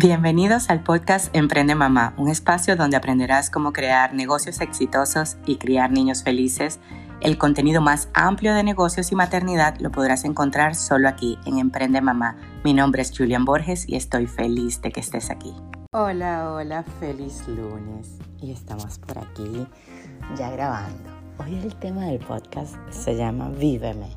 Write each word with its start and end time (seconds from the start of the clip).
Bienvenidos 0.00 0.70
al 0.70 0.84
podcast 0.84 1.34
Emprende 1.34 1.74
Mamá, 1.74 2.14
un 2.18 2.28
espacio 2.28 2.76
donde 2.76 2.96
aprenderás 2.96 3.50
cómo 3.50 3.72
crear 3.72 4.14
negocios 4.14 4.60
exitosos 4.60 5.38
y 5.44 5.56
criar 5.56 5.90
niños 5.90 6.22
felices. 6.22 6.78
El 7.20 7.36
contenido 7.36 7.80
más 7.80 8.08
amplio 8.14 8.54
de 8.54 8.62
negocios 8.62 9.10
y 9.10 9.16
maternidad 9.16 9.76
lo 9.80 9.90
podrás 9.90 10.24
encontrar 10.24 10.76
solo 10.76 11.08
aquí 11.08 11.36
en 11.46 11.58
Emprende 11.58 12.00
Mamá. 12.00 12.36
Mi 12.62 12.74
nombre 12.74 13.02
es 13.02 13.10
Julian 13.10 13.44
Borges 13.44 13.88
y 13.88 13.96
estoy 13.96 14.28
feliz 14.28 14.80
de 14.82 14.92
que 14.92 15.00
estés 15.00 15.30
aquí. 15.30 15.52
Hola, 15.90 16.52
hola, 16.52 16.84
feliz 17.00 17.48
lunes. 17.48 18.18
Y 18.40 18.52
estamos 18.52 19.00
por 19.00 19.18
aquí 19.18 19.66
ya 20.36 20.48
grabando. 20.50 21.10
Hoy 21.38 21.56
el 21.56 21.74
tema 21.74 22.04
del 22.04 22.20
podcast 22.20 22.76
se 22.90 23.16
llama 23.16 23.48
Víveme. 23.48 24.10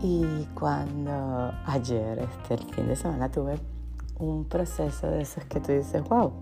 Y 0.00 0.46
cuando 0.54 1.52
ayer, 1.66 2.18
este, 2.18 2.54
el 2.54 2.74
fin 2.74 2.88
de 2.88 2.96
semana, 2.96 3.30
tuve 3.30 3.58
un 4.18 4.44
proceso 4.44 5.08
de 5.08 5.22
esos 5.22 5.44
que 5.44 5.60
tú 5.60 5.72
dices, 5.72 6.02
wow. 6.08 6.32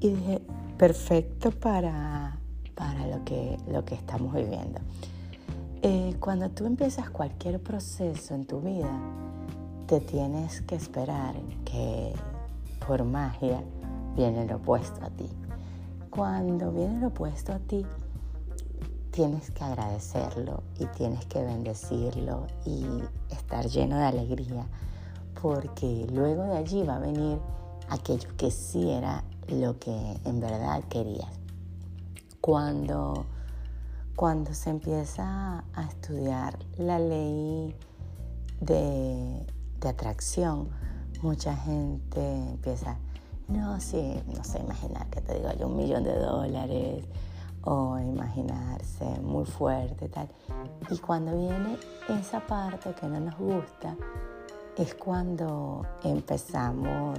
Y 0.00 0.10
dije, 0.10 0.42
perfecto 0.76 1.50
para, 1.50 2.38
para 2.74 3.06
lo, 3.06 3.24
que, 3.24 3.58
lo 3.68 3.84
que 3.84 3.94
estamos 3.94 4.34
viviendo. 4.34 4.80
Eh, 5.82 6.16
cuando 6.20 6.50
tú 6.50 6.66
empiezas 6.66 7.10
cualquier 7.10 7.62
proceso 7.62 8.34
en 8.34 8.46
tu 8.46 8.60
vida, 8.60 8.90
te 9.86 10.00
tienes 10.00 10.60
que 10.62 10.74
esperar 10.74 11.34
que 11.64 12.12
por 12.86 13.04
magia 13.04 13.62
viene 14.16 14.46
lo 14.46 14.56
opuesto 14.56 15.04
a 15.04 15.10
ti. 15.10 15.28
Cuando 16.10 16.72
viene 16.72 17.00
lo 17.00 17.08
opuesto 17.08 17.52
a 17.52 17.58
ti, 17.58 17.84
tienes 19.10 19.50
que 19.50 19.64
agradecerlo 19.64 20.62
y 20.78 20.86
tienes 20.86 21.24
que 21.26 21.42
bendecirlo 21.42 22.46
y 22.64 22.84
estar 23.30 23.66
lleno 23.66 23.96
de 23.96 24.04
alegría 24.04 24.66
porque 25.46 26.08
luego 26.12 26.42
de 26.42 26.56
allí 26.56 26.82
va 26.82 26.96
a 26.96 26.98
venir 26.98 27.38
aquello 27.88 28.28
que 28.36 28.50
sí 28.50 28.90
era 28.90 29.22
lo 29.46 29.78
que 29.78 29.94
en 30.24 30.40
verdad 30.40 30.82
querías. 30.88 31.30
Cuando, 32.40 33.26
cuando 34.16 34.52
se 34.54 34.70
empieza 34.70 35.62
a 35.72 35.82
estudiar 35.88 36.58
la 36.78 36.98
ley 36.98 37.76
de, 38.60 39.46
atracción, 39.88 40.68
mucha 41.22 41.54
gente 41.54 42.18
empieza, 42.18 42.98
no, 43.46 43.78
sí, 43.78 44.20
no 44.26 44.42
sé, 44.42 44.58
imaginar 44.58 45.08
que 45.10 45.20
te 45.20 45.34
digo 45.34 45.52
yo 45.52 45.68
un 45.68 45.76
millón 45.76 46.02
de 46.02 46.18
dólares 46.18 47.04
o 47.62 48.00
imaginarse 48.00 49.04
muy 49.20 49.44
fuerte, 49.44 50.08
tal. 50.08 50.28
Y 50.90 50.98
cuando 50.98 51.38
viene 51.38 51.78
esa 52.08 52.44
parte 52.44 52.92
que 52.94 53.06
no 53.06 53.20
nos 53.20 53.38
gusta, 53.38 53.96
es 54.76 54.94
cuando 54.94 55.86
empezamos 56.04 57.18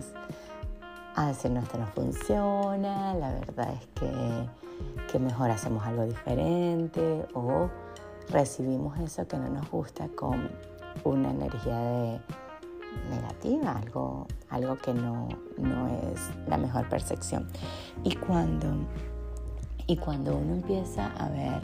a 1.15 1.27
decir 1.27 1.51
no, 1.51 1.61
esto 1.61 1.77
no 1.77 1.87
funciona, 1.87 3.15
la 3.15 3.33
verdad 3.33 3.73
es 3.73 3.87
que, 3.99 5.11
que 5.11 5.19
mejor 5.19 5.49
hacemos 5.49 5.83
algo 5.83 6.05
diferente 6.05 7.25
o 7.33 7.69
recibimos 8.29 8.99
eso 8.99 9.27
que 9.27 9.37
no 9.37 9.49
nos 9.49 9.69
gusta 9.71 10.07
con 10.09 10.49
una 11.03 11.31
energía 11.31 11.77
de 11.77 12.21
negativa, 13.09 13.71
algo, 13.71 14.27
algo 14.49 14.77
que 14.77 14.93
no, 14.93 15.27
no 15.57 15.87
es 15.87 16.19
la 16.47 16.57
mejor 16.57 16.87
percepción. 16.89 17.47
Y 18.03 18.15
cuando, 18.15 18.67
y 19.87 19.97
cuando 19.97 20.35
uno 20.35 20.53
empieza 20.53 21.07
a 21.17 21.29
ver, 21.29 21.61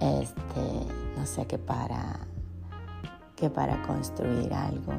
este, 0.00 0.92
no 1.16 1.26
sé, 1.26 1.46
qué 1.46 1.58
para 1.58 2.20
que 3.38 3.50
para 3.50 3.80
construir 3.82 4.52
algo 4.52 4.92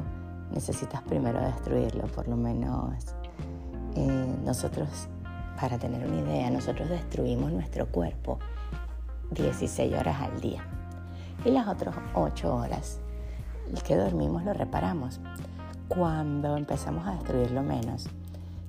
necesitas 0.50 1.02
primero 1.02 1.40
destruirlo, 1.40 2.06
por 2.06 2.26
lo 2.26 2.36
menos 2.36 2.94
eh, 3.94 4.36
nosotros, 4.44 5.08
para 5.60 5.78
tener 5.78 6.06
una 6.06 6.20
idea, 6.20 6.50
nosotros 6.50 6.88
destruimos 6.88 7.52
nuestro 7.52 7.86
cuerpo 7.86 8.38
16 9.32 9.94
horas 9.94 10.20
al 10.22 10.40
día 10.40 10.64
y 11.44 11.50
las 11.50 11.68
otras 11.68 11.94
8 12.14 12.54
horas 12.54 12.98
que 13.86 13.96
dormimos 13.96 14.42
lo 14.44 14.54
reparamos. 14.54 15.20
Cuando 15.88 16.56
empezamos 16.56 17.06
a 17.06 17.12
destruirlo 17.12 17.62
menos, 17.62 18.08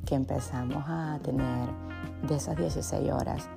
que 0.06 0.16
empezamos 0.16 0.84
a 0.88 1.20
tener 1.24 1.70
de 2.28 2.36
esas 2.36 2.58
16 2.58 3.12
horas 3.12 3.48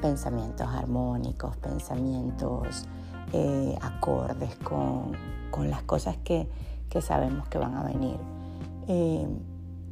pensamientos 0.00 0.66
armónicos, 0.66 1.56
pensamientos 1.58 2.86
eh, 3.32 3.78
acordes 3.80 4.56
con 4.56 5.12
con 5.52 5.70
las 5.70 5.84
cosas 5.84 6.16
que, 6.24 6.48
sabemos 7.00 7.48
que 7.48 7.58
van 7.58 7.76
a 7.76 7.84
venir, 7.84 8.16
eh, 8.88 9.28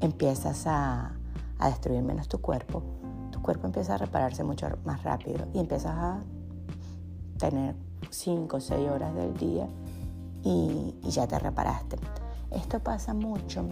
empiezas 0.01 0.67
a, 0.67 1.13
destruir 1.63 2.03
menos 2.03 2.27
tu 2.27 2.41
cuerpo, 2.41 2.83
tu 3.31 3.41
cuerpo 3.43 3.67
empieza 3.67 3.95
a 3.95 3.99
repararse 3.99 4.43
mucho 4.43 4.67
más 4.85 5.03
rápido 5.05 5.47
y 5.53 5.61
empiezas 5.61 5.93
a 5.95 6.21
tener 7.39 7.77
5 8.09 8.57
o 8.57 8.61
6 8.61 8.91
horas 8.91 9.15
del 9.15 9.37
día 9.37 9.69
y, 10.43 10.95
ya 11.03 11.27
te 11.27 11.39
reparaste. 11.39 11.97
Esto 12.51 12.81
pasa 12.81 13.13
mucho 13.15 13.69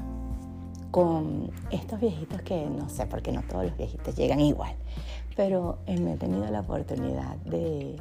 con 0.91 1.51
estos 1.71 1.99
viejitos 1.99 2.43
que 2.43 2.69
no 2.69 2.89
sé, 2.89 3.07
porque 3.07 3.33
no 3.33 3.43
todos 3.43 3.65
los 3.65 3.77
viejitos 3.77 4.15
llegan 4.15 4.41
igual, 4.41 4.77
pero 5.35 5.79
me 5.87 6.13
he 6.13 6.17
tenido 6.17 6.47
la 6.51 6.61
oportunidad 6.61 7.37
de, 7.39 7.97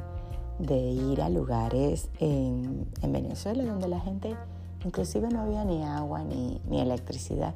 de 0.58 0.76
ir 0.76 1.22
a 1.22 1.28
lugares 1.28 2.10
en, 2.18 2.88
Venezuela 3.02 3.64
donde 3.64 3.88
la 3.88 4.00
gente 4.00 4.36
inclusive 4.84 5.28
no 5.28 5.40
había 5.40 5.64
ni 5.64 5.82
agua 5.82 6.22
ni, 6.22 6.60
electricidad 6.80 7.54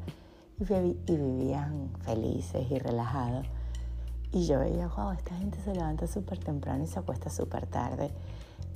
y, 0.59 1.17
vivían 1.17 1.91
felices 2.01 2.71
y 2.71 2.79
relajados. 2.79 3.47
Y 4.31 4.47
yo 4.47 4.61
veía, 4.61 4.89
wow, 4.89 5.11
esta 5.11 5.35
gente 5.37 5.61
se 5.61 5.75
levanta 5.75 6.07
súper 6.07 6.39
temprano 6.39 6.85
y 6.85 6.87
se 6.87 6.99
acuesta 6.99 7.29
súper 7.29 7.67
tarde 7.67 8.11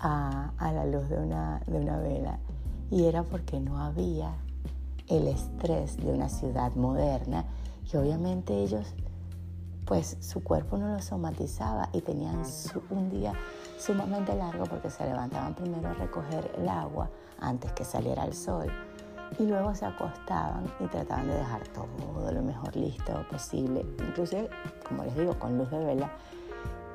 a, 0.01 0.53
la 0.61 0.85
luz 0.85 1.09
de 1.09 1.19
una, 1.19 1.63
de 1.67 1.79
una 1.79 1.99
vela. 1.99 2.39
Y 2.91 3.05
era 3.05 3.23
porque 3.23 3.61
no 3.61 3.79
había 3.79 4.35
el 5.09 5.29
estrés 5.29 5.97
de 5.97 6.13
una 6.13 6.29
ciudad 6.29 6.75
moderna 6.75 7.47
y 7.93 7.97
obviamente 7.97 8.55
ellos 8.55 8.95
pues 9.85 10.17
su 10.21 10.43
cuerpo 10.43 10.77
no 10.79 10.89
lo 10.89 11.01
somatizaba 11.01 11.89
y 11.93 12.01
tenían 12.01 12.43
un 12.91 13.11
día 13.11 13.33
sumamente 13.79 14.35
largo 14.35 14.65
porque 14.65 14.91
se 14.91 15.05
levantaban 15.05 15.55
primero 15.55 15.89
a 15.89 15.95
recoger 15.95 16.51
el 16.57 16.69
agua 16.69 17.11
antes 17.41 17.73
que 17.73 17.85
saliera 17.85 18.25
el 18.25 18.35
sol 18.35 18.71
y 19.39 19.45
luego 19.45 19.75
se 19.75 19.85
acostaban 19.85 20.65
y 20.81 20.87
trataban 20.87 21.27
de 21.27 21.35
dejar 21.35 21.63
todo 21.69 22.33
lo 22.33 22.43
mejor 22.43 22.75
listo 22.77 23.13
posible, 23.31 23.85
inclusive, 23.99 24.49
como 24.87 25.05
les 25.05 25.17
digo, 25.17 25.39
con 25.39 25.59
luz 25.59 25.71
de 25.71 25.85
vela. 25.85 26.11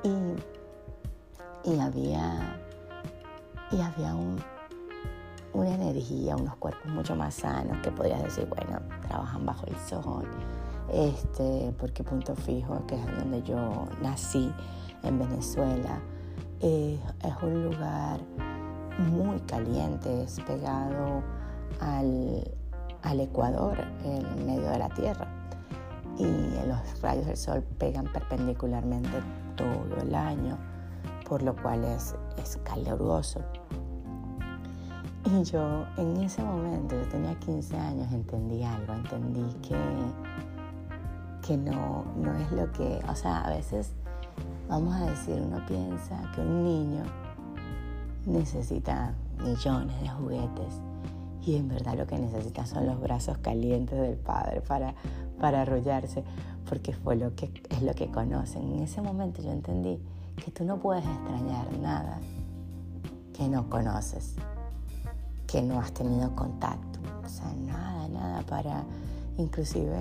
Y, 0.02 1.70
y 1.70 1.78
había, 1.78 2.58
y 3.70 3.80
había 3.80 4.14
una 5.52 5.74
energía, 5.74 6.36
unos 6.36 6.56
cuerpos 6.56 6.90
mucho 6.90 7.14
más 7.14 7.34
sanos 7.34 7.78
que 7.82 7.92
podrías 7.92 8.22
decir, 8.22 8.46
bueno, 8.46 8.80
trabajan 9.06 9.46
bajo 9.46 9.66
el 9.66 9.76
sol, 9.76 10.26
este, 10.92 11.72
porque 11.78 12.02
Punto 12.02 12.34
Fijo, 12.34 12.84
que 12.86 12.96
es 12.96 13.18
donde 13.18 13.42
yo 13.42 13.86
nací, 14.00 14.52
en 15.04 15.18
Venezuela, 15.18 16.00
es 16.62 17.42
un 17.42 17.64
lugar 17.64 18.20
muy 18.98 19.40
caliente, 19.40 20.22
es 20.22 20.40
pegado 20.40 21.22
al, 21.80 22.50
al 23.02 23.20
Ecuador, 23.20 23.76
en 24.04 24.46
medio 24.46 24.70
de 24.70 24.78
la 24.78 24.88
Tierra. 24.90 25.26
Y 26.18 26.24
los 26.66 27.00
rayos 27.00 27.26
del 27.26 27.36
sol 27.36 27.64
pegan 27.78 28.06
perpendicularmente 28.12 29.10
todo 29.56 29.96
el 30.02 30.14
año, 30.14 30.56
por 31.28 31.42
lo 31.42 31.56
cual 31.56 31.84
es, 31.84 32.14
es 32.36 32.58
caluroso. 32.58 33.40
Y 35.24 35.42
yo 35.44 35.86
en 35.96 36.16
ese 36.18 36.42
momento, 36.42 36.96
yo 36.96 37.08
tenía 37.08 37.34
15 37.40 37.76
años, 37.76 38.12
entendí 38.12 38.62
algo, 38.62 38.92
entendí 38.92 39.54
que 39.60 39.76
que 41.42 41.56
no, 41.56 42.04
no 42.16 42.32
es 42.36 42.52
lo 42.52 42.70
que, 42.72 43.00
o 43.08 43.14
sea, 43.16 43.42
a 43.42 43.50
veces 43.50 43.92
vamos 44.68 44.94
a 44.94 45.10
decir, 45.10 45.34
uno 45.40 45.64
piensa 45.66 46.30
que 46.34 46.40
un 46.40 46.64
niño 46.64 47.04
necesita 48.26 49.14
millones 49.42 50.00
de 50.00 50.08
juguetes 50.08 50.80
y 51.44 51.56
en 51.56 51.68
verdad 51.68 51.96
lo 51.96 52.06
que 52.06 52.18
necesita 52.18 52.66
son 52.66 52.86
los 52.86 53.00
brazos 53.00 53.38
calientes 53.38 54.00
del 54.00 54.16
padre 54.16 54.60
para, 54.60 54.94
para 55.40 55.62
arrollarse, 55.62 56.22
porque 56.68 56.92
fue 56.92 57.16
lo 57.16 57.34
que, 57.34 57.50
es 57.70 57.82
lo 57.82 57.94
que 57.94 58.08
conocen. 58.10 58.62
En 58.72 58.80
ese 58.80 59.02
momento 59.02 59.42
yo 59.42 59.50
entendí 59.50 59.98
que 60.36 60.50
tú 60.50 60.64
no 60.64 60.78
puedes 60.78 61.04
extrañar 61.04 61.66
nada 61.80 62.20
que 63.32 63.48
no 63.48 63.68
conoces, 63.68 64.34
que 65.46 65.62
no 65.62 65.80
has 65.80 65.92
tenido 65.92 66.34
contacto, 66.36 67.00
o 67.24 67.28
sea, 67.28 67.52
nada, 67.66 68.08
nada 68.08 68.42
para, 68.42 68.84
inclusive 69.36 69.96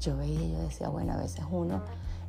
yo 0.00 0.16
veía 0.16 0.42
y 0.42 0.52
yo 0.52 0.58
decía, 0.60 0.88
bueno, 0.88 1.12
a 1.12 1.18
veces 1.18 1.44
uno 1.50 1.82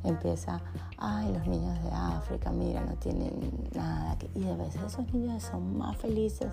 empieza, 0.08 0.60
ay, 0.98 1.32
los 1.32 1.46
niños 1.46 1.82
de 1.82 1.90
África, 1.90 2.50
mira, 2.50 2.80
no 2.82 2.94
tienen 2.96 3.68
nada. 3.74 4.16
Y 4.34 4.48
a 4.48 4.56
veces 4.56 4.82
esos 4.82 5.12
niños 5.12 5.42
son 5.42 5.76
más 5.76 5.96
felices, 5.96 6.48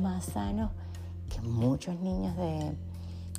más 0.00 0.24
sanos 0.24 0.70
que 1.28 1.40
muchos 1.40 1.98
niños 2.00 2.36
de, 2.36 2.76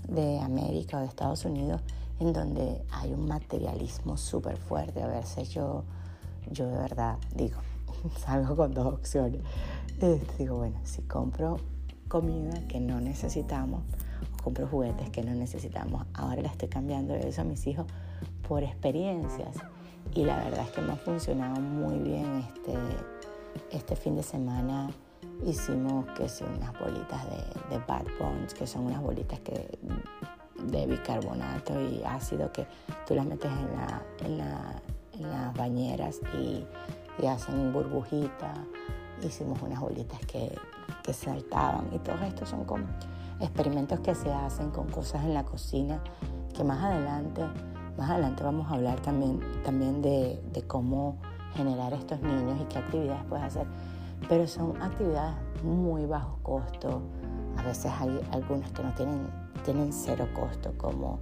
de 0.08 0.40
América 0.40 0.98
o 0.98 1.00
de 1.02 1.08
Estados 1.08 1.46
Unidos 1.46 1.82
en 2.20 2.34
donde 2.34 2.84
hay 2.92 3.14
un 3.14 3.28
materialismo 3.28 4.18
súper 4.18 4.58
fuerte. 4.58 5.02
A 5.02 5.08
veces 5.08 5.50
yo, 5.50 5.84
yo 6.52 6.68
de 6.68 6.78
verdad 6.78 7.18
digo, 7.36 7.58
salgo 8.18 8.56
con 8.56 8.74
dos 8.74 8.94
opciones. 8.94 9.42
Digo, 10.38 10.58
bueno, 10.58 10.80
si 10.84 11.02
compro 11.04 11.58
comida 12.08 12.68
que 12.68 12.80
no 12.80 13.00
necesitamos, 13.00 13.84
compro 14.44 14.68
juguetes 14.68 15.10
que 15.10 15.24
no 15.24 15.34
necesitamos, 15.34 16.06
ahora 16.14 16.42
le 16.42 16.48
estoy 16.48 16.68
cambiando 16.68 17.16
eso 17.16 17.42
a 17.42 17.44
mis 17.44 17.66
hijos 17.68 17.86
por 18.48 18.64
experiencias. 18.64 19.58
Y 20.14 20.26
la 20.26 20.38
verdad 20.38 20.66
es 20.66 20.72
que 20.72 20.82
me 20.82 20.94
ha 20.94 20.98
funcionado 20.98 21.60
muy 21.60 21.98
bien 21.98 22.46
este, 22.48 22.76
este 23.72 23.96
fin 23.96 24.16
de 24.16 24.24
semana 24.24 24.90
hicimos 25.46 26.06
que 26.18 26.30
sí, 26.30 26.44
unas 26.44 26.78
bolitas 26.80 27.26
de, 27.30 27.76
de 27.76 27.84
Bad 27.86 28.06
Bones, 28.20 28.54
que 28.54 28.68
son 28.68 28.86
unas 28.86 29.02
bolitas 29.02 29.40
que, 29.40 29.78
de 30.64 30.88
bicarbonato 30.88 31.80
y 31.82 32.02
ácido 32.06 32.52
que 32.52 32.66
tú 33.06 33.16
las 33.16 33.26
metes 33.26 33.52
en, 33.52 33.76
la, 33.76 34.02
en, 34.24 34.38
la, 34.38 34.82
en 35.14 35.30
las 35.30 35.54
bañeras 35.56 36.20
y, 36.38 36.66
y, 37.22 37.26
hacen 37.26 37.74
burbujitas. 37.74 38.58
Hicimos 39.22 39.62
unas 39.62 39.80
bolitas 39.80 40.20
que, 40.26 40.54
que 41.04 41.14
saltaban 41.14 41.90
y 41.94 42.00
todo 42.00 42.22
esto 42.24 42.46
son 42.46 42.66
como 42.66 42.86
experimentos 43.40 44.00
que 44.02 44.16
se 44.16 44.32
hacen 44.32 44.70
con 44.72 44.88
cosas 44.90 45.24
en 45.24 45.34
la 45.34 45.44
cocina 45.44 46.02
que 46.54 46.64
más 46.64 46.84
adelante, 46.84 47.42
más 47.98 48.10
adelante 48.10 48.44
vamos 48.44 48.72
a 48.72 48.76
hablar 48.76 49.00
también, 49.02 49.40
también 49.64 50.02
de, 50.02 50.42
de 50.52 50.64
cómo 50.64 51.18
generar 51.56 51.94
estos 51.94 52.20
niños 52.22 52.60
y 52.62 52.66
qué 52.66 52.80
actividades 52.80 53.24
puedes 53.26 53.46
hacer 53.46 53.68
pero 54.28 54.48
son 54.48 54.82
actividades 54.82 55.36
muy 55.64 56.06
bajo 56.06 56.38
costo. 56.44 57.02
A 57.58 57.64
veces 57.64 57.92
hay 58.00 58.20
algunas 58.32 58.72
que 58.72 58.84
no 58.84 58.94
tienen, 58.94 59.28
tienen 59.64 59.94
cero 59.94 60.28
costo, 60.34 60.74
como 60.78 61.20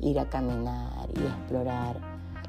ir 0.00 0.18
a 0.18 0.28
caminar 0.28 1.08
y 1.14 1.20
explorar 1.20 1.96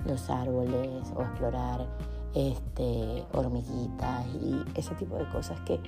los 0.06 0.30
árboles 0.30 1.12
o 1.16 1.22
explorar 1.22 1.88
este, 2.34 3.26
hormiguitas 3.34 4.26
y 4.42 4.64
ese 4.76 4.96
tipo 4.96 5.16
de 5.18 5.28
cosas 5.30 5.60
que, 5.62 5.80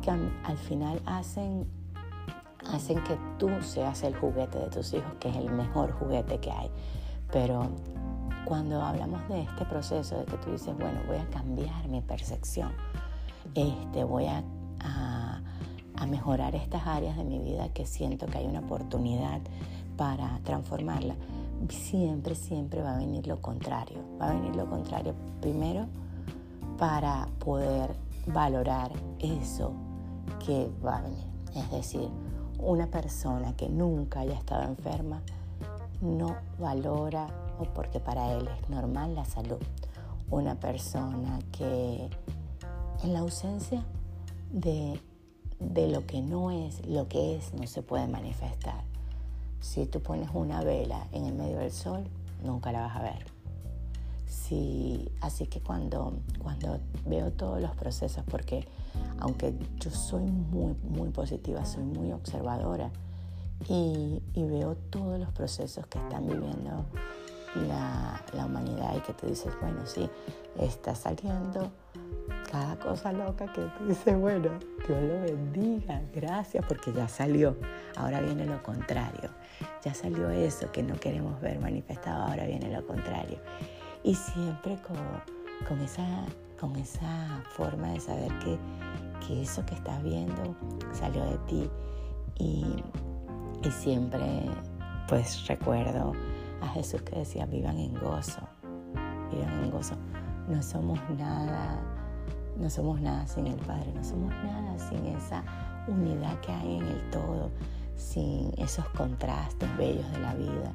que 0.00 0.10
al 0.10 0.58
final 0.58 1.00
hacen, 1.06 1.66
hacen 2.72 3.02
que 3.04 3.16
tú 3.38 3.48
seas 3.60 4.02
el 4.02 4.16
juguete 4.16 4.58
de 4.58 4.68
tus 4.68 4.92
hijos, 4.94 5.12
que 5.20 5.28
es 5.28 5.36
el 5.36 5.50
mejor 5.52 5.92
juguete 5.92 6.38
que 6.38 6.50
hay. 6.50 6.70
Pero 7.32 7.68
cuando 8.44 8.82
hablamos 8.82 9.26
de 9.28 9.42
este 9.42 9.64
proceso 9.64 10.18
de 10.18 10.24
que 10.26 10.36
tú 10.36 10.52
dices, 10.52 10.76
bueno, 10.76 11.00
voy 11.06 11.16
a 11.16 11.26
cambiar 11.30 11.88
mi 11.88 12.00
percepción, 12.00 12.72
este, 13.54 14.04
voy 14.04 14.26
a, 14.26 14.42
mejorar 16.08 16.54
estas 16.54 16.86
áreas 16.86 17.16
de 17.16 17.24
mi 17.24 17.38
vida 17.38 17.70
que 17.70 17.86
siento 17.86 18.26
que 18.26 18.36
hay 18.36 18.46
una 18.46 18.58
oportunidad 18.58 19.40
para 19.96 20.40
transformarla, 20.42 21.14
siempre, 21.70 22.34
siempre 22.34 22.82
va 22.82 22.96
a 22.96 22.98
venir 22.98 23.26
lo 23.26 23.40
contrario. 23.40 23.98
Va 24.20 24.28
a 24.28 24.34
venir 24.34 24.54
lo 24.54 24.68
contrario 24.68 25.14
primero 25.40 25.86
para 26.76 27.28
poder 27.38 27.94
valorar 28.26 28.90
eso 29.20 29.72
que 30.44 30.68
va 30.84 30.98
a 30.98 31.02
venir. 31.02 31.24
Es 31.54 31.70
decir, 31.70 32.10
una 32.58 32.88
persona 32.88 33.56
que 33.56 33.68
nunca 33.68 34.20
haya 34.20 34.34
estado 34.34 34.64
enferma 34.64 35.22
no 36.02 36.36
valora 36.58 37.28
o 37.58 37.64
porque 37.64 38.00
para 38.00 38.32
él 38.32 38.48
es 38.48 38.68
normal 38.68 39.14
la 39.14 39.24
salud. 39.24 39.58
Una 40.30 40.56
persona 40.56 41.38
que 41.52 42.08
en 43.02 43.12
la 43.12 43.20
ausencia 43.20 43.84
de, 44.50 45.00
lo 45.60 46.06
que 46.06 46.20
no 46.20 46.50
es, 46.50 46.84
lo 46.86 47.08
que 47.08 47.36
es 47.36 47.54
no 47.54 47.66
se 47.66 47.82
puede 47.82 48.08
manifestar. 48.08 48.82
Si 49.60 49.86
tú 49.86 50.00
pones 50.00 50.30
una 50.34 50.62
vela 50.62 51.06
en 51.12 51.24
el 51.24 51.34
medio 51.34 51.58
del 51.58 51.70
sol, 51.70 52.04
nunca 52.42 52.72
la 52.72 52.80
vas 52.80 52.96
a 52.96 53.02
ver. 53.02 53.24
así 55.20 55.46
que 55.46 55.60
cuando, 55.60 56.14
cuando 56.42 56.78
veo 57.06 57.30
todos 57.32 57.60
los 57.60 57.74
procesos, 57.76 58.24
porque 58.28 58.66
aunque 59.20 59.54
yo 59.78 59.90
soy 59.90 60.24
muy, 60.24 60.74
muy 60.82 61.10
positiva, 61.10 61.64
soy 61.64 61.84
muy 61.84 62.12
observadora 62.12 62.90
y, 63.68 64.20
veo 64.34 64.76
todos 64.90 65.18
los 65.18 65.30
procesos 65.32 65.86
que 65.86 65.98
están 65.98 66.26
viviendo 66.26 66.84
la, 67.54 68.22
la, 68.32 68.46
humanidad 68.46 68.96
y 68.96 69.00
que 69.00 69.12
tú 69.12 69.26
dices, 69.26 69.52
bueno, 69.60 69.86
sí, 69.86 70.08
está 70.58 70.94
saliendo 70.94 71.70
cada 72.50 72.78
cosa 72.78 73.12
loca 73.12 73.50
que 73.52 73.62
tú 73.62 73.86
dices, 73.86 74.18
bueno, 74.18 74.50
Dios 74.86 75.02
lo 75.02 75.20
bendiga, 75.22 76.02
gracias, 76.14 76.64
porque 76.66 76.92
ya 76.92 77.08
salió. 77.08 77.56
Ahora 77.96 78.20
viene 78.20 78.44
lo 78.46 78.62
contrario. 78.62 79.30
Ya 79.84 79.94
salió 79.94 80.30
eso 80.30 80.70
que 80.70 80.82
no 80.82 80.94
queremos 80.98 81.40
ver 81.40 81.58
manifestado, 81.60 82.24
ahora 82.24 82.44
viene 82.46 82.70
lo 82.70 82.86
contrario. 82.86 83.38
Y 84.02 84.14
siempre 84.14 84.78
con, 84.82 84.96
con, 85.66 85.80
esa, 85.80 86.24
con 86.60 86.76
esa 86.76 87.42
forma 87.50 87.88
de 87.92 88.00
saber 88.00 88.32
que, 88.40 88.58
que 89.26 89.42
eso 89.42 89.64
que 89.64 89.74
estás 89.74 90.02
viendo 90.02 90.56
salió 90.92 91.24
de 91.24 91.38
ti. 91.48 91.70
Y, 92.38 92.82
y 93.64 93.70
siempre, 93.70 94.50
pues 95.08 95.46
recuerdo 95.46 96.12
a 96.60 96.68
Jesús 96.68 97.02
que 97.02 97.16
decía, 97.16 97.46
vivan 97.46 97.78
en 97.78 97.94
gozo, 97.94 98.40
vivan 99.30 99.64
en 99.64 99.70
gozo. 99.70 99.96
No 100.48 100.62
somos 100.62 100.98
nada 101.16 101.78
no 102.56 102.68
somos 102.68 103.00
nada 103.00 103.26
sin 103.26 103.46
el 103.46 103.56
Padre, 103.56 103.92
no 103.94 104.04
somos 104.04 104.30
nada 104.44 104.78
sin 104.78 105.06
esa 105.06 105.42
unidad 105.88 106.38
que 106.40 106.52
hay 106.52 106.76
en 106.76 106.82
el 106.82 107.10
todo, 107.10 107.50
sin 107.96 108.52
esos 108.58 108.86
contrastes 108.90 109.76
bellos 109.76 110.10
de 110.12 110.18
la 110.20 110.34
vida. 110.34 110.72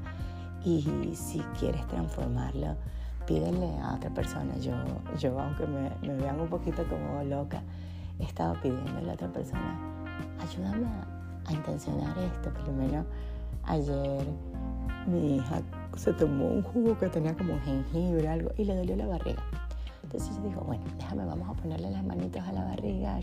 Y 0.64 1.14
si 1.16 1.40
quieres 1.60 1.86
transformarlo, 1.88 2.76
pídele 3.26 3.80
a 3.80 3.96
otra 3.96 4.10
persona. 4.10 4.58
Yo, 4.58 4.74
yo 5.18 5.40
aunque 5.40 5.66
me, 5.68 5.90
vean 6.16 6.40
un 6.40 6.50
poquito 6.50 6.84
como 6.90 7.24
loca, 7.24 7.62
he 8.20 8.24
estado 8.24 8.56
pidiéndole 8.62 9.12
a 9.12 9.14
otra 9.14 9.32
persona, 9.32 9.78
ayúdame 10.42 10.88
a, 10.88 11.17
a 11.48 11.54
intencionar 11.54 12.18
esto. 12.18 12.52
Menos 12.72 13.06
ayer 13.64 14.26
mi 15.08 15.38
hija 15.38 15.62
se 15.96 16.14
tomó 16.14 16.48
un 16.48 16.62
jugo 16.62 16.98
que 16.98 17.08
tenía 17.08 17.36
como 17.36 17.60
jengibre, 17.60 18.28
algo, 18.28 18.52
y 18.58 18.66
le 18.66 18.76
dolió 18.76 18.96
la 18.96 19.08
barriga. 19.08 19.44
Entonces 20.04 20.42
dijo, 20.44 20.62
bueno, 20.62 20.84
déjame, 20.98 21.26
vamos 21.26 21.50
a 21.50 21.62
ponerle 21.62 21.92
las 21.92 22.04
manitos 22.04 22.42
a 22.44 22.52
la 22.52 22.64
barriga 22.64 23.20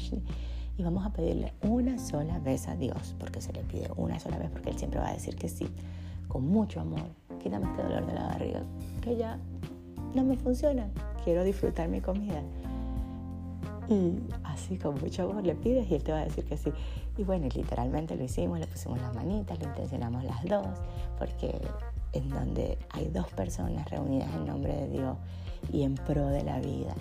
y 0.77 0.83
vamos 0.83 1.07
a 1.07 1.11
pedirle 1.11 1.53
una 1.63 1.99
sola 1.99 2.39
vez 2.41 2.69
a 2.69 2.77
Dios, 2.77 3.15
porque 3.19 3.41
se 3.41 3.53
le 3.53 3.63
pide 3.63 3.89
una 3.97 4.19
sola 4.19 4.39
vez, 4.39 4.51
porque 4.51 4.71
Él 4.71 4.79
siempre 4.79 5.01
va 5.01 5.09
a 5.09 5.13
decir 5.13 5.37
que 5.37 5.49
sí, 5.49 5.69
con 6.29 6.47
mucho 6.47 6.81
amor. 6.81 7.07
Quítame 7.43 7.67
este 7.67 7.83
dolor 7.83 8.07
de 8.07 8.15
la 8.15 8.27
barriga, 8.27 8.63
que 9.01 9.17
ya 9.17 9.39
no 10.15 10.25
me 10.25 10.37
funciona, 10.37 10.89
quiero 11.25 11.45
disfrutar 11.45 11.89
mi 11.89 12.01
comida. 12.01 12.43
Y 13.89 14.19
así 14.45 14.79
con 14.79 14.99
mucho 15.01 15.25
amor 15.25 15.45
le 15.45 15.55
pides 15.55 15.91
y 15.91 15.95
Él 15.95 16.03
te 16.03 16.13
va 16.13 16.21
a 16.21 16.25
decir 16.25 16.45
que 16.45 16.57
sí. 16.57 16.73
Y 17.17 17.25
bueno, 17.25 17.49
literalmente 17.55 18.17
lo 18.17 18.25
hicimos, 18.25 18.59
le 18.59 18.67
pusimos 18.67 19.01
las 19.01 19.15
manitas, 19.15 19.59
lo 19.59 19.69
intencionamos 19.69 20.25
las 20.25 20.45
dos, 20.45 20.67
porque 21.19 21.61
en 22.13 22.31
donde 22.31 22.79
hay 22.91 23.07
dos 23.09 23.27
personas 23.29 23.89
reunidas 23.91 24.29
en 24.35 24.47
nombre 24.47 24.75
de 24.75 24.89
Dios 24.89 25.17
y 25.73 25.83
en 25.83 25.95
pro 25.95 26.29
de 26.29 26.45
la 26.45 26.61
vida, 26.61 26.95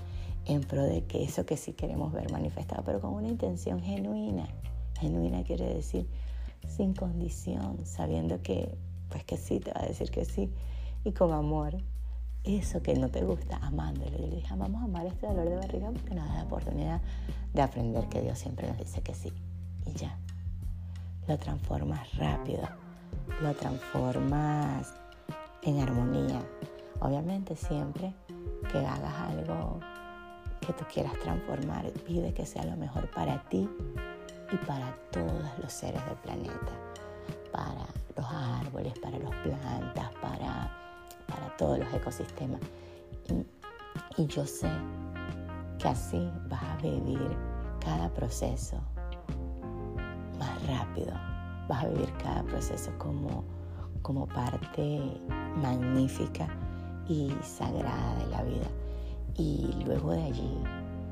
en 0.46 0.62
pro 0.62 0.84
de 0.84 1.04
que 1.06 1.24
eso 1.24 1.46
que 1.46 1.58
sí 1.58 1.74
queremos 1.74 2.12
ver 2.12 2.32
manifestado, 2.32 2.84
pero 2.84 3.00
con 3.00 3.14
una 3.14 3.28
intención 3.28 3.82
genuina. 3.82 4.48
Genuina 5.00 5.44
quiere 5.44 5.74
decir 5.74 6.08
sin 6.68 6.94
condición, 6.94 7.86
sabiendo 7.86 8.42
que 8.42 8.78
pues 9.10 9.24
que 9.24 9.38
sí 9.38 9.60
te 9.60 9.72
va 9.72 9.82
a 9.82 9.88
decir 9.88 10.10
que 10.10 10.26
sí 10.26 10.50
y 11.04 11.12
con 11.12 11.32
amor. 11.34 11.78
Eso 12.44 12.82
que 12.82 12.94
no 12.96 13.10
te 13.10 13.24
gusta, 13.24 13.58
amándolo. 13.58 14.12
Yo 14.12 14.28
le 14.28 14.36
dije, 14.36 14.54
vamos 14.56 14.82
a 14.82 14.86
amar 14.86 15.06
este 15.06 15.28
dolor 15.28 15.50
de 15.50 15.56
barriga 15.56 15.92
porque 15.92 16.14
nos 16.14 16.28
da 16.28 16.36
la 16.36 16.44
oportunidad 16.44 17.02
de 17.54 17.62
aprender 17.62 18.10
que 18.10 18.22
Dios 18.22 18.38
siempre 18.38 18.68
nos 18.68 18.78
dice 18.78 19.02
que 19.02 19.14
sí. 19.14 19.32
Y 19.86 19.94
ya. 19.94 20.18
Lo 21.28 21.38
transformas 21.38 22.14
rápido. 22.18 22.68
Lo 23.42 23.54
transformas 23.54 24.94
en 25.62 25.80
armonía. 25.80 26.42
Obviamente 27.00 27.56
siempre 27.56 28.14
que 28.72 28.78
hagas 28.80 29.14
algo 29.30 29.80
que 30.66 30.74
tú 30.74 30.86
quieras 30.92 31.14
transformar, 31.20 31.90
pide 32.06 32.34
que 32.34 32.46
sea 32.46 32.66
lo 32.66 32.78
mejor 32.78 33.10
para 33.12 33.44
ti 33.50 33.70
y 34.52 34.58
para 34.66 34.96
todos 35.12 35.44
los 35.62 35.72
seres 35.72 36.04
del 36.06 36.16
planeta, 36.18 36.74
para 37.52 37.86
los 38.16 38.26
árboles, 38.26 38.94
para 39.00 39.18
las 39.18 39.36
plantas, 39.38 40.12
para, 40.22 40.83
para 41.28 41.56
todos 41.58 41.80
los 41.80 41.94
ecosistemas. 41.94 42.62
Y, 44.18 44.26
yo 44.28 44.46
sé 44.46 44.70
que 45.80 45.88
así 45.88 46.32
vas 46.50 46.64
a 46.64 46.78
vivir 46.78 47.38
cada 47.80 48.10
proceso 48.14 48.78
más 50.40 50.68
rápido, 50.68 51.14
vas 51.68 51.84
a 51.84 51.88
vivir 51.88 52.12
cada 52.22 52.44
proceso 52.44 52.92
como, 52.98 53.44
como 54.02 54.28
parte 54.28 55.02
magnífica 55.62 56.48
y 57.08 57.32
sagrada 57.42 58.16
de 58.20 58.28
la 58.28 58.44
vida. 58.44 58.68
Y 59.36 59.84
luego 59.86 60.12
de 60.12 60.24
allí 60.24 60.58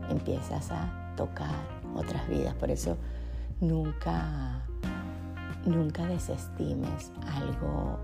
empiezas 0.10 0.72
a 0.72 1.14
tocar 1.16 1.56
otras 1.96 2.28
vidas. 2.28 2.54
Por 2.56 2.72
eso 2.72 2.98
nunca, 3.60 4.62
nunca 5.66 6.06
desestimes 6.06 7.12
algo, 7.34 8.00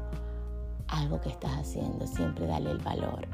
algo 0.87 1.19
que 1.21 1.29
estás 1.29 1.51
haciendo, 1.51 2.05
siempre 2.07 2.47
dale 2.47 2.71
el 2.71 2.79
valor. 2.79 3.27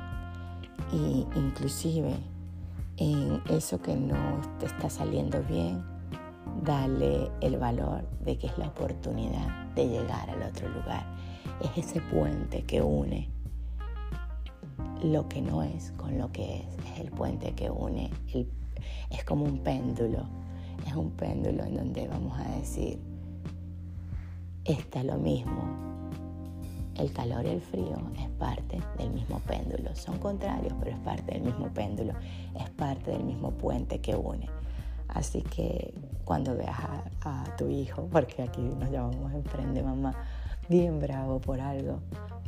Y 0.92 1.26
inclusive 1.36 2.16
en 2.98 3.42
eso 3.50 3.82
que 3.82 3.96
no 3.96 4.42
te 4.60 4.66
está 4.66 4.90
saliendo 4.90 5.42
bien, 5.44 5.84
dale 6.64 7.32
el 7.42 7.58
valor 7.58 8.08
de 8.22 8.38
que 8.38 8.48
es 8.48 8.58
la 8.58 8.68
oportunidad 8.68 9.68
de 9.76 9.88
llegar 9.88 10.30
al 10.30 10.42
otro 10.44 10.70
lugar. 10.70 11.06
Es 11.62 11.86
ese 11.86 12.02
puente 12.02 12.64
que 12.64 12.82
une 12.82 13.30
lo 15.04 15.28
que 15.28 15.42
no 15.42 15.64
es 15.64 15.92
con 15.98 16.18
lo 16.18 16.32
que 16.32 16.60
es. 16.60 16.66
Es 16.94 17.00
el 17.02 17.12
puente 17.12 17.54
que 17.54 17.70
une. 17.70 18.10
es 19.10 19.24
como 19.26 19.46
un 19.46 19.60
péndulo. 19.60 20.26
Es 20.88 20.96
un 20.96 21.12
péndulo 21.12 21.64
en 21.64 21.76
donde 21.76 22.08
vamos 22.08 22.38
a 22.40 22.50
decir, 22.58 23.00
está 24.66 25.04
lo 25.04 25.18
mismo. 25.18 25.93
El 26.98 27.12
calor 27.12 27.46
y 27.46 27.50
el 27.50 27.62
frío 27.62 27.98
es 28.20 28.30
parte 28.38 28.80
del 28.98 29.10
mismo 29.12 29.40
péndulo. 29.40 29.96
Son 29.96 30.20
contrarios, 30.20 30.74
pero 30.80 30.92
es 30.92 31.00
parte 31.00 31.34
del 31.34 31.42
mismo 31.42 31.68
péndulo. 31.74 32.14
Es 32.60 32.70
parte 32.70 33.12
del 33.12 33.24
mismo 33.24 33.52
puente 33.52 34.00
que 34.00 34.16
une. 34.16 34.48
Así 35.08 35.42
que 35.42 35.94
cuando 36.24 36.56
veas 36.56 36.78
a, 37.22 37.44
tu 37.58 37.68
hijo, 37.68 38.08
porque 38.12 38.44
aquí 38.44 38.62
nos 38.62 38.90
llamamos 38.90 39.34
Emprende 39.34 39.84
Mamá, 39.84 40.14
bien 40.70 41.00
bravo 41.00 41.40
por 41.40 41.60
algo, 41.60 42.00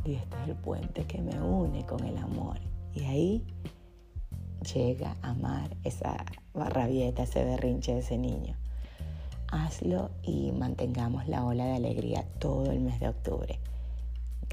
y 0.04 0.14
este 0.14 0.36
es 0.42 0.48
el 0.48 0.54
puente 0.56 1.04
que 1.04 1.20
me 1.20 1.40
une 1.40 1.84
con 1.84 2.04
el 2.04 2.16
amor. 2.18 2.58
Y 2.94 3.04
ahí 3.04 3.46
llega 4.74 5.16
a 5.22 5.30
amar 5.30 5.76
esa 5.84 6.16
rabieta, 6.54 7.24
ese 7.24 7.44
berrinche 7.44 7.92
de 7.94 8.00
ese 8.00 8.18
niño. 8.18 8.56
Hazlo 9.48 10.10
y 10.22 10.50
mantengamos 10.52 11.28
la 11.28 11.44
ola 11.44 11.66
de 11.66 11.74
alegría 11.74 12.24
todo 12.38 12.72
el 12.72 12.80
mes 12.80 12.98
de 12.98 13.08
octubre. 13.08 13.60